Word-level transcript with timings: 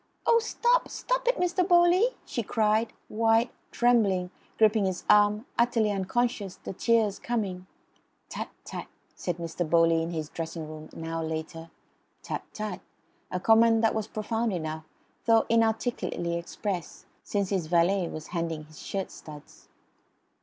"Oh, 0.25 0.39
stop! 0.39 0.89
Stop 0.89 1.27
it, 1.27 1.35
Mr. 1.37 1.61
Bowley!" 1.67 2.15
she 2.25 2.41
cried, 2.41 2.91
white, 3.07 3.51
trembling, 3.69 4.31
gripping 4.57 4.85
his 4.85 5.03
arm, 5.07 5.45
utterly 5.59 5.91
unconscious, 5.91 6.55
the 6.55 6.73
tears 6.73 7.19
coming. 7.19 7.67
"Tut 8.27 8.47
tut!" 8.65 8.87
said 9.13 9.37
Mr. 9.37 9.69
Bowley 9.69 10.01
in 10.01 10.09
his 10.09 10.27
dressing 10.29 10.67
room 10.67 10.89
an 10.91 11.05
hour 11.05 11.23
later. 11.23 11.69
"Tut 12.23 12.41
tut!" 12.51 12.79
a 13.29 13.39
comment 13.39 13.83
that 13.83 13.93
was 13.93 14.07
profound 14.07 14.51
enough, 14.51 14.85
though 15.25 15.45
inarticulately 15.49 16.35
expressed, 16.35 17.05
since 17.23 17.49
his 17.49 17.67
valet 17.67 18.07
was 18.07 18.29
handing 18.33 18.63
his 18.63 18.79
shirt 18.81 19.11
studs. 19.11 19.67